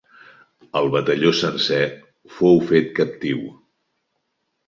El 0.79 0.87
batalló 0.93 1.33
sencer 1.41 1.83
fou 2.37 2.57
fet 2.71 2.89
captiu. 3.01 3.43